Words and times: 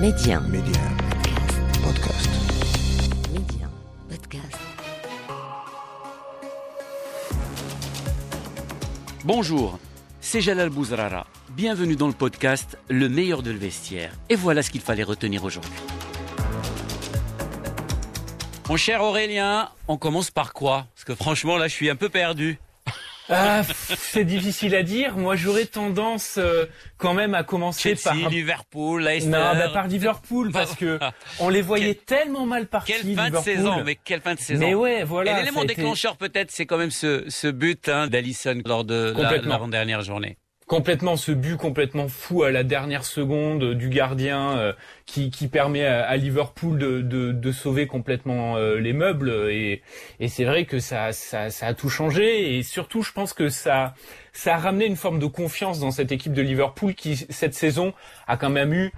Média. 0.00 0.40
Média. 0.40 0.82
Podcast. 1.82 2.28
Média. 3.32 3.66
Podcast. 4.10 4.58
Bonjour, 9.24 9.78
c'est 10.20 10.42
Jalal 10.42 10.68
Bouzrara. 10.68 11.26
Bienvenue 11.50 11.96
dans 11.96 12.08
le 12.08 12.12
podcast 12.12 12.76
Le 12.90 13.08
meilleur 13.08 13.42
de 13.42 13.50
le 13.50 13.58
vestiaire. 13.58 14.12
Et 14.28 14.36
voilà 14.36 14.62
ce 14.62 14.70
qu'il 14.70 14.82
fallait 14.82 15.02
retenir 15.02 15.44
aujourd'hui. 15.44 15.72
Mon 18.68 18.76
cher 18.76 19.02
Aurélien, 19.02 19.70
on 19.88 19.96
commence 19.96 20.30
par 20.30 20.52
quoi? 20.52 20.88
Parce 20.94 21.04
que 21.04 21.14
franchement, 21.14 21.56
là, 21.56 21.68
je 21.68 21.72
suis 21.74 21.88
un 21.88 21.96
peu 21.96 22.10
perdu. 22.10 22.58
Ah, 23.28 23.62
c'est 23.98 24.24
difficile 24.24 24.74
à 24.74 24.82
dire. 24.82 25.16
Moi, 25.16 25.34
j'aurais 25.36 25.66
tendance 25.66 26.36
euh, 26.38 26.66
quand 26.96 27.12
même 27.14 27.34
à 27.34 27.42
commencer 27.42 27.96
Chelsea, 27.96 28.20
par 28.20 28.30
Liverpool, 28.30 29.02
Leicester. 29.02 29.30
non, 29.30 29.38
bah, 29.54 29.68
par 29.72 29.88
Liverpool 29.88 30.52
parce 30.52 30.74
que 30.76 30.98
on 31.40 31.48
les 31.48 31.62
voyait 31.62 31.94
tellement 31.94 32.46
mal 32.46 32.66
partis. 32.66 32.92
Quelle 32.92 33.14
fin 33.14 33.30
de 33.30 33.36
saison, 33.38 33.82
mais 33.84 33.96
quelle 33.96 34.20
fin 34.20 34.34
de 34.34 34.40
saison. 34.40 34.60
Mais 34.66 34.74
ouais, 34.74 35.02
voilà. 35.04 35.32
Et 35.32 35.40
l'élément 35.40 35.62
été 35.62 35.74
déclencheur 35.74 36.16
peut-être, 36.16 36.50
c'est 36.50 36.66
quand 36.66 36.78
même 36.78 36.90
ce, 36.92 37.24
ce 37.28 37.48
but 37.48 37.88
hein, 37.88 38.06
d'Alisson 38.06 38.60
lors 38.64 38.84
de 38.84 39.12
la- 39.16 39.36
l'avant-dernière 39.38 40.02
journée. 40.02 40.38
Complètement 40.66 41.16
ce 41.16 41.30
but 41.30 41.56
complètement 41.56 42.08
fou 42.08 42.42
à 42.42 42.50
la 42.50 42.64
dernière 42.64 43.04
seconde 43.04 43.62
euh, 43.62 43.74
du 43.76 43.88
gardien 43.88 44.58
euh, 44.58 44.72
qui, 45.04 45.30
qui 45.30 45.46
permet 45.46 45.86
à, 45.86 46.04
à 46.04 46.16
Liverpool 46.16 46.76
de, 46.76 47.02
de, 47.02 47.30
de 47.30 47.52
sauver 47.52 47.86
complètement 47.86 48.56
euh, 48.56 48.80
les 48.80 48.92
meubles. 48.92 49.30
Et, 49.50 49.82
et 50.18 50.26
c'est 50.26 50.44
vrai 50.44 50.64
que 50.64 50.80
ça, 50.80 51.12
ça, 51.12 51.50
ça 51.50 51.68
a 51.68 51.74
tout 51.74 51.88
changé. 51.88 52.56
Et 52.56 52.64
surtout 52.64 53.02
je 53.02 53.12
pense 53.12 53.32
que 53.32 53.48
ça, 53.48 53.94
ça 54.32 54.56
a 54.56 54.58
ramené 54.58 54.86
une 54.86 54.96
forme 54.96 55.20
de 55.20 55.26
confiance 55.26 55.78
dans 55.78 55.92
cette 55.92 56.10
équipe 56.10 56.32
de 56.32 56.42
Liverpool 56.42 56.94
qui 56.94 57.16
cette 57.16 57.54
saison 57.54 57.94
a 58.26 58.36
quand 58.36 58.50
même 58.50 58.72
eu 58.72 58.90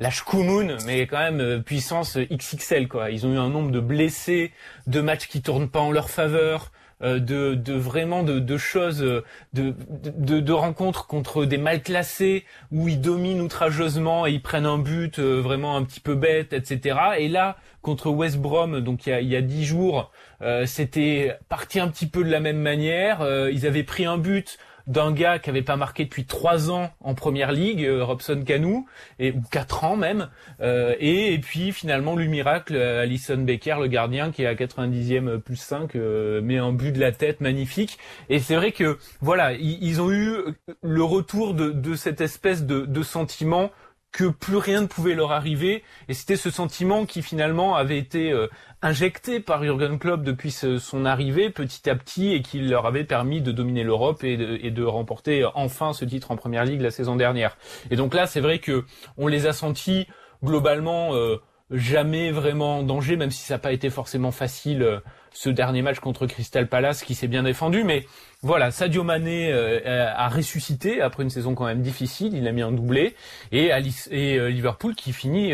la 0.00 0.10
Shkumun, 0.10 0.78
mais 0.86 1.06
quand 1.06 1.18
même 1.18 1.40
euh, 1.40 1.60
puissance 1.60 2.18
XXL 2.18 2.88
quoi. 2.88 3.10
Ils 3.10 3.26
ont 3.26 3.32
eu 3.32 3.38
un 3.38 3.48
nombre 3.48 3.70
de 3.70 3.78
blessés, 3.78 4.50
de 4.88 5.00
matchs 5.00 5.28
qui 5.28 5.40
tournent 5.40 5.70
pas 5.70 5.80
en 5.80 5.92
leur 5.92 6.10
faveur, 6.10 6.72
de, 7.02 7.54
de 7.54 7.74
vraiment 7.74 8.22
de, 8.22 8.38
de 8.38 8.56
choses, 8.56 9.02
euh, 9.02 9.24
de, 9.52 9.74
de, 10.16 10.40
de 10.40 10.52
rencontres 10.52 11.06
contre 11.06 11.44
des 11.44 11.58
mal 11.58 11.82
classés 11.82 12.44
où 12.70 12.88
ils 12.88 13.00
dominent 13.00 13.40
outrageusement 13.40 14.26
et 14.26 14.32
ils 14.32 14.42
prennent 14.42 14.66
un 14.66 14.78
but 14.78 15.18
euh, 15.18 15.40
vraiment 15.40 15.76
un 15.76 15.84
petit 15.84 16.00
peu 16.00 16.14
bête, 16.14 16.52
etc. 16.52 16.98
Et 17.18 17.28
là 17.28 17.56
contre 17.82 18.10
West 18.10 18.38
Brom, 18.38 18.80
donc 18.80 19.06
il 19.06 19.10
y 19.10 19.12
a, 19.12 19.20
il 19.20 19.28
y 19.28 19.34
a 19.36 19.42
dix 19.42 19.64
jours, 19.64 20.12
euh, 20.40 20.66
c'était 20.66 21.36
parti 21.48 21.80
un 21.80 21.88
petit 21.88 22.06
peu 22.06 22.22
de 22.22 22.30
la 22.30 22.38
même 22.38 22.58
manière. 22.58 23.22
Euh, 23.22 23.50
ils 23.50 23.66
avaient 23.66 23.82
pris 23.82 24.04
un 24.04 24.18
but 24.18 24.58
d'un 24.86 25.12
gars 25.12 25.38
qui 25.38 25.50
avait 25.50 25.62
pas 25.62 25.76
marqué 25.76 26.04
depuis 26.04 26.24
trois 26.24 26.70
ans 26.70 26.90
en 27.00 27.14
première 27.14 27.52
ligue, 27.52 27.84
euh, 27.84 28.04
Robson 28.04 28.42
Canu, 28.44 28.84
et 29.18 29.32
ou 29.32 29.42
quatre 29.50 29.84
ans 29.84 29.96
même. 29.96 30.28
Euh, 30.60 30.94
et, 30.98 31.34
et 31.34 31.38
puis 31.38 31.72
finalement 31.72 32.16
le 32.16 32.26
miracle, 32.26 32.74
euh, 32.76 33.02
Alison 33.02 33.38
Becker, 33.38 33.76
le 33.80 33.86
gardien 33.88 34.30
qui 34.30 34.42
est 34.42 34.46
à 34.46 34.54
90e 34.54 35.38
plus 35.38 35.56
5, 35.56 35.94
euh, 35.96 36.40
met 36.40 36.58
un 36.58 36.72
but 36.72 36.92
de 36.92 37.00
la 37.00 37.12
tête 37.12 37.40
magnifique. 37.40 37.98
Et 38.28 38.38
c'est 38.38 38.56
vrai 38.56 38.72
que 38.72 38.98
voilà, 39.20 39.52
ils, 39.52 39.82
ils 39.82 40.00
ont 40.00 40.10
eu 40.10 40.36
le 40.82 41.02
retour 41.02 41.54
de, 41.54 41.70
de 41.70 41.94
cette 41.94 42.20
espèce 42.20 42.64
de, 42.64 42.86
de 42.86 43.02
sentiment 43.02 43.70
que 44.12 44.24
plus 44.24 44.56
rien 44.56 44.82
ne 44.82 44.86
pouvait 44.86 45.14
leur 45.14 45.32
arriver. 45.32 45.82
Et 46.08 46.14
c'était 46.14 46.36
ce 46.36 46.50
sentiment 46.50 47.06
qui 47.06 47.22
finalement 47.22 47.74
avait 47.74 47.98
été 47.98 48.30
euh, 48.30 48.48
injecté 48.82 49.40
par 49.40 49.64
Jurgen 49.64 49.98
Klopp 49.98 50.22
depuis 50.22 50.50
son 50.50 51.04
arrivée 51.04 51.50
petit 51.50 51.88
à 51.88 51.94
petit 51.94 52.32
et 52.32 52.42
qui 52.42 52.60
leur 52.60 52.86
avait 52.86 53.04
permis 53.04 53.40
de 53.40 53.50
dominer 53.52 53.84
l'Europe 53.84 54.22
et 54.22 54.36
de, 54.36 54.58
et 54.62 54.70
de 54.70 54.84
remporter 54.84 55.44
enfin 55.54 55.92
ce 55.92 56.04
titre 56.04 56.30
en 56.30 56.36
Première 56.36 56.64
Ligue 56.64 56.82
la 56.82 56.90
saison 56.90 57.16
dernière. 57.16 57.56
Et 57.90 57.96
donc 57.96 58.14
là, 58.14 58.26
c'est 58.26 58.40
vrai 58.40 58.58
que 58.58 58.84
on 59.16 59.26
les 59.26 59.46
a 59.46 59.52
sentis 59.52 60.06
globalement 60.44 61.14
euh, 61.14 61.40
jamais 61.72 62.30
vraiment 62.30 62.78
en 62.78 62.82
danger, 62.82 63.16
même 63.16 63.30
si 63.30 63.42
ça 63.42 63.54
n'a 63.54 63.58
pas 63.58 63.72
été 63.72 63.90
forcément 63.90 64.30
facile 64.30 64.82
euh, 64.82 65.00
ce 65.32 65.48
dernier 65.48 65.80
match 65.80 65.98
contre 65.98 66.26
Crystal 66.26 66.68
Palace 66.68 67.02
qui 67.02 67.14
s'est 67.14 67.26
bien 67.26 67.42
défendu. 67.42 67.84
Mais 67.84 68.06
voilà, 68.42 68.70
Sadio 68.70 69.02
Mané 69.02 69.50
euh, 69.50 70.12
a 70.14 70.28
ressuscité 70.28 71.00
après 71.00 71.22
une 71.22 71.30
saison 71.30 71.54
quand 71.54 71.64
même 71.64 71.80
difficile. 71.80 72.34
Il 72.34 72.46
a 72.46 72.52
mis 72.52 72.62
un 72.62 72.72
doublé 72.72 73.16
et, 73.50 73.70
et 74.10 74.38
euh, 74.38 74.48
Liverpool 74.48 74.94
qui 74.94 75.12
finit 75.12 75.52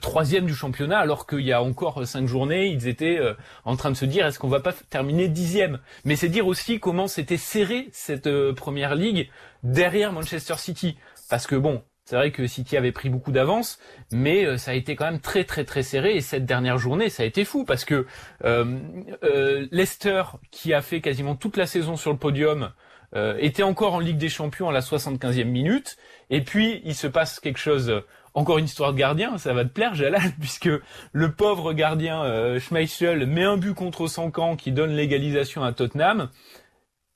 troisième 0.00 0.46
du 0.46 0.54
championnat 0.54 0.98
alors 0.98 1.26
qu'il 1.26 1.40
y 1.40 1.52
a 1.52 1.62
encore 1.62 2.06
cinq 2.06 2.26
journées, 2.26 2.66
ils 2.66 2.88
étaient 2.88 3.20
en 3.64 3.76
train 3.76 3.90
de 3.90 3.96
se 3.96 4.04
dire 4.04 4.26
est-ce 4.26 4.38
qu'on 4.38 4.48
va 4.48 4.60
pas 4.60 4.72
terminer 4.90 5.28
dixième? 5.28 5.78
Mais 6.04 6.16
c'est 6.16 6.28
dire 6.28 6.46
aussi 6.46 6.80
comment 6.80 7.06
c'était 7.06 7.36
serré 7.36 7.88
cette 7.92 8.28
première 8.52 8.94
ligue 8.94 9.30
derrière 9.62 10.12
Manchester 10.12 10.54
City 10.58 10.96
parce 11.28 11.46
que 11.46 11.54
bon. 11.56 11.82
C'est 12.06 12.14
vrai 12.14 12.30
que 12.30 12.46
City 12.46 12.76
avait 12.76 12.92
pris 12.92 13.08
beaucoup 13.08 13.32
d'avance, 13.32 13.80
mais 14.12 14.46
euh, 14.46 14.56
ça 14.58 14.70
a 14.70 14.74
été 14.74 14.94
quand 14.94 15.06
même 15.06 15.18
très 15.18 15.42
très 15.42 15.64
très 15.64 15.82
serré. 15.82 16.14
Et 16.14 16.20
cette 16.20 16.46
dernière 16.46 16.78
journée, 16.78 17.10
ça 17.10 17.24
a 17.24 17.26
été 17.26 17.44
fou 17.44 17.64
parce 17.64 17.84
que 17.84 18.06
euh, 18.44 18.78
euh, 19.24 19.66
Leicester, 19.72 20.22
qui 20.52 20.72
a 20.72 20.82
fait 20.82 21.00
quasiment 21.00 21.34
toute 21.34 21.56
la 21.56 21.66
saison 21.66 21.96
sur 21.96 22.12
le 22.12 22.16
podium, 22.16 22.70
euh, 23.16 23.36
était 23.40 23.64
encore 23.64 23.94
en 23.94 23.98
Ligue 23.98 24.18
des 24.18 24.28
Champions 24.28 24.68
à 24.68 24.72
la 24.72 24.82
75e 24.82 25.46
minute. 25.46 25.96
Et 26.30 26.42
puis, 26.42 26.80
il 26.84 26.94
se 26.94 27.08
passe 27.08 27.40
quelque 27.40 27.58
chose, 27.58 27.92
encore 28.34 28.58
une 28.58 28.66
histoire 28.66 28.92
de 28.92 28.98
gardien, 28.98 29.36
ça 29.36 29.52
va 29.52 29.64
te 29.64 29.70
plaire, 29.70 29.96
Jalal, 29.96 30.30
puisque 30.40 30.70
le 31.12 31.32
pauvre 31.32 31.72
gardien 31.72 32.58
Schmeichel 32.60 33.26
met 33.26 33.42
un 33.42 33.56
but 33.56 33.74
contre 33.74 34.06
camp 34.30 34.54
qui 34.54 34.70
donne 34.70 34.94
l'égalisation 34.94 35.64
à 35.64 35.72
Tottenham. 35.72 36.28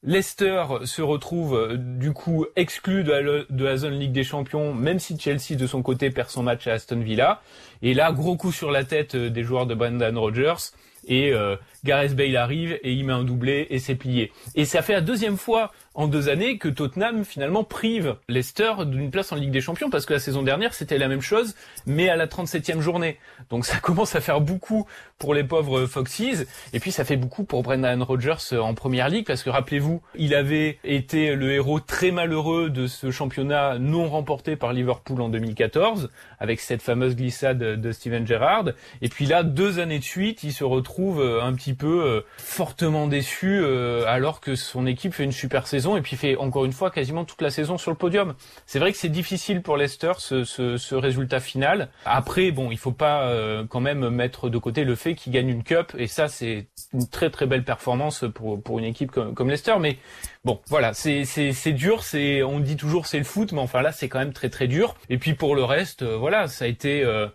Leicester 0.03 0.65
se 0.84 1.03
retrouve 1.03 1.55
euh, 1.55 1.77
du 1.77 2.12
coup 2.15 2.47
exclu 2.56 3.05
de 3.05 3.47
la, 3.50 3.77
zone 3.77 3.99
Ligue 3.99 4.12
des 4.12 4.25
Champions, 4.25 4.72
même 4.72 4.99
si 4.99 5.19
Chelsea 5.19 5.56
de 5.56 5.66
son 5.66 5.83
côté 5.83 6.11
perd 6.11 6.31
son 6.31 6.43
match 6.43 6.66
à 6.66 6.72
Aston 6.72 7.00
Villa. 7.00 7.43
Et 7.83 7.93
là, 7.93 8.10
gros 8.10 8.37
coup 8.37 8.50
sur 8.50 8.71
la 8.71 8.84
tête 8.84 9.15
euh, 9.15 9.28
des 9.28 9.43
joueurs 9.43 9.66
de 9.66 9.75
Brendan 9.75 10.16
Rodgers. 10.16 10.72
Et 11.06 11.33
euh, 11.33 11.56
Gareth 11.84 12.15
Bale 12.15 12.37
arrive 12.37 12.78
et 12.83 12.93
il 12.93 13.05
met 13.05 13.12
un 13.12 13.25
doublé 13.25 13.66
et 13.71 13.78
c'est 13.78 13.94
plié. 13.94 14.33
Et 14.55 14.65
ça 14.65 14.83
fait 14.83 14.93
la 14.93 15.00
deuxième 15.00 15.38
fois 15.38 15.72
en 15.94 16.06
deux 16.06 16.28
années 16.28 16.59
que 16.59 16.69
Tottenham 16.69 17.25
finalement 17.25 17.65
prive 17.65 18.16
Leicester 18.28 18.72
d'une 18.87 19.10
place 19.10 19.33
en 19.33 19.37
Ligue 19.37 19.50
des 19.50 19.60
Champions 19.60 19.91
parce 19.91 20.06
que 20.06 20.12
la 20.12 20.19
saison 20.21 20.43
dernière 20.43 20.72
c'était 20.72 20.99
la 20.99 21.09
même 21.09 21.21
chose 21.21 21.55
mais 21.87 22.09
à 22.09 22.16
la 22.16 22.27
37e 22.27 22.81
journée. 22.81 23.19
Donc 23.49 23.65
ça 23.65 23.78
commence 23.83 24.15
à 24.15 24.21
faire 24.21 24.41
beaucoup 24.41 24.87
pour 25.19 25.34
les 25.34 25.43
pauvres 25.43 25.87
Foxes 25.87 26.47
et 26.72 26.81
puis 26.81 26.93
ça 26.93 27.05
fait 27.05 27.16
beaucoup 27.16 27.44
pour 27.44 27.62
Brendan 27.62 28.03
Rodgers 28.03 28.56
en 28.59 28.75
première 28.75 29.09
ligue 29.09 29.27
parce 29.27 29.43
que 29.43 29.50
rappelez-vous, 29.50 30.03
il 30.16 30.34
avait 30.34 30.78
été 30.84 31.34
le 31.34 31.53
héros 31.53 31.81
très 31.81 32.10
malheureux 32.10 32.71
de 32.71 32.87
ce 32.87 33.10
championnat 33.10 33.78
non 33.78 34.09
remporté 34.09 34.56
par 34.56 34.72
Liverpool 34.72 35.21
en 35.22 35.28
2014 35.28 36.10
avec 36.39 36.60
cette 36.60 36.83
fameuse 36.83 37.16
glissade 37.16 37.59
de 37.59 37.93
Steven 37.93 38.27
Gerrard 38.27 38.71
et 39.00 39.09
puis 39.09 39.27
là 39.27 39.43
deux 39.43 39.78
années 39.78 39.99
de 39.99 40.05
suite, 40.05 40.44
il 40.44 40.53
se 40.53 40.62
retrouve 40.65 40.90
euh, 40.99 41.41
un 41.43 41.53
petit 41.55 41.75
peu 41.75 42.05
euh, 42.05 42.21
fortement 42.39 43.06
déçu 43.06 43.61
euh, 43.62 44.05
alors 44.06 44.41
que 44.41 44.55
son 44.55 44.87
équipe 44.87 45.15
fait 45.15 45.25
une 45.25 45.33
super 45.33 45.67
saison 45.67 45.97
et 45.97 46.03
puis 46.03 46.17
fait 46.17 46.37
encore 46.37 46.65
une 46.65 46.73
fois 46.73 46.91
quasiment 46.91 47.25
toute 47.25 47.43
la 47.43 47.51
saison 47.51 47.78
sur 47.78 47.91
le 47.91 47.97
podium. 47.97 48.34
C'est 48.67 48.78
vrai 48.78 48.93
que 48.93 48.99
c'est 48.99 49.09
difficile 49.09 49.62
pour 49.62 49.77
Leicester 49.77 50.12
ce, 50.19 50.45
ce, 50.45 50.77
ce 50.77 50.95
résultat 50.95 51.41
final. 51.41 51.89
Après, 52.05 52.51
bon, 52.51 52.71
il 52.71 52.78
faut 52.78 52.93
pas 52.93 53.33
quand 53.69 53.81
même 53.81 54.09
mettre 54.09 54.49
de 54.49 54.59
côté 54.59 54.84
le 54.84 54.95
fait 54.95 55.15
qu'il 55.15 55.33
gagne 55.33 55.49
une 55.49 55.62
cup 55.62 55.93
et 55.99 56.06
ça 56.06 56.28
c'est 56.28 56.69
une 56.93 57.09
très 57.09 57.31
très 57.31 57.47
belle 57.47 57.65
performance 57.65 58.25
pour 58.34 58.62
pour 58.62 58.78
une 58.78 58.84
équipe 58.84 59.11
comme, 59.11 59.34
comme 59.34 59.49
Leicester. 59.49 59.77
Mais 59.81 59.99
bon, 60.45 60.61
voilà, 60.69 60.93
c'est 60.95 61.72
dur. 61.72 62.03
C'est 62.03 62.43
on 62.43 62.61
dit 62.61 62.77
toujours 62.77 63.07
c'est 63.07 63.19
le 63.19 63.25
foot, 63.25 63.53
mais 63.53 63.61
enfin 63.61 63.83
là 63.83 63.93
c'est 63.93 64.09
quand 64.09 64.19
même 64.19 64.33
très 64.33 64.51
très 64.51 64.67
dur. 64.67 64.97
Et 65.09 65.19
puis 65.19 65.34
pour 65.34 65.55
le 65.55 65.65
reste, 65.65 66.03
voilà, 66.03 66.49
ça 66.49 66.65
a 66.65 66.69
été 66.69 67.05
euh, 67.05 67.27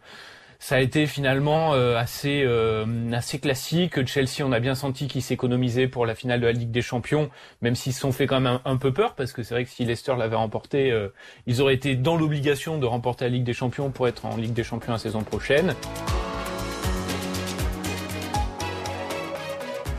ça 0.65 0.77
a 0.77 0.79
été 0.79 1.05
finalement 1.05 1.75
euh, 1.75 1.95
assez 1.95 2.41
euh, 2.43 3.11
assez 3.11 3.37
classique. 3.37 4.03
Chelsea, 4.07 4.41
on 4.43 4.51
a 4.51 4.59
bien 4.59 4.73
senti 4.73 5.07
qu'ils 5.07 5.21
s'économisaient 5.21 5.87
pour 5.87 6.07
la 6.07 6.15
finale 6.15 6.41
de 6.41 6.47
la 6.47 6.53
Ligue 6.53 6.71
des 6.71 6.81
Champions, 6.81 7.29
même 7.61 7.75
s'ils 7.75 7.93
se 7.93 7.99
sont 7.99 8.11
fait 8.11 8.25
quand 8.25 8.39
même 8.39 8.59
un, 8.65 8.71
un 8.71 8.77
peu 8.77 8.91
peur, 8.91 9.13
parce 9.13 9.31
que 9.31 9.43
c'est 9.43 9.53
vrai 9.53 9.65
que 9.65 9.69
si 9.69 9.85
Leicester 9.85 10.15
l'avait 10.17 10.35
remporté, 10.35 10.91
euh, 10.91 11.09
ils 11.45 11.61
auraient 11.61 11.75
été 11.75 11.95
dans 11.95 12.17
l'obligation 12.17 12.79
de 12.79 12.87
remporter 12.87 13.25
la 13.25 13.29
Ligue 13.29 13.43
des 13.43 13.53
Champions 13.53 13.91
pour 13.91 14.07
être 14.07 14.25
en 14.25 14.37
Ligue 14.37 14.53
des 14.53 14.63
Champions 14.63 14.93
la 14.93 14.97
saison 14.97 15.21
prochaine. 15.21 15.75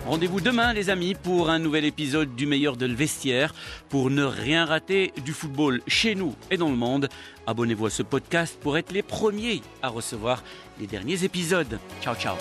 Rendez-vous 0.06 0.40
demain, 0.40 0.72
les 0.72 0.88
amis, 0.88 1.14
pour 1.14 1.50
un 1.50 1.58
nouvel 1.58 1.84
épisode 1.84 2.36
du 2.36 2.46
meilleur 2.46 2.76
de 2.76 2.86
le 2.86 2.94
vestiaire. 2.94 3.52
Pour 3.88 4.08
ne 4.08 4.22
rien 4.22 4.64
rater 4.64 5.12
du 5.24 5.32
football 5.32 5.80
chez 5.88 6.14
nous 6.14 6.36
et 6.48 6.56
dans 6.56 6.68
le 6.68 6.76
monde, 6.76 7.08
abonnez-vous 7.48 7.86
à 7.86 7.90
ce 7.90 8.04
podcast 8.04 8.56
pour 8.60 8.78
être 8.78 8.92
les 8.92 9.02
premiers 9.02 9.62
à 9.82 9.88
recevoir 9.88 10.44
les 10.78 10.86
derniers 10.86 11.24
épisodes. 11.24 11.80
Ciao, 12.00 12.14
ciao. 12.14 12.36